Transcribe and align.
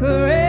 price. 0.00 0.39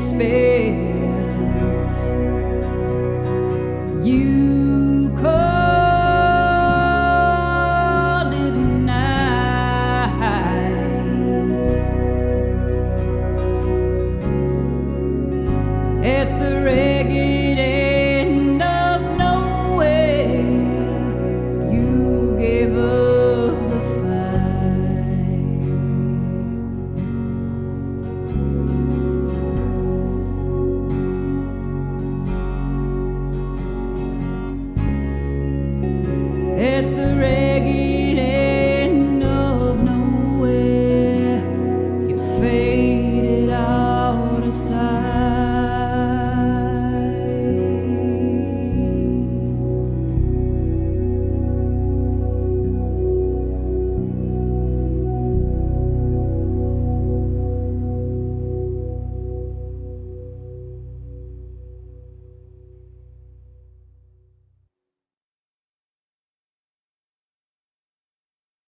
space. 0.00 0.80
You. 4.02 4.49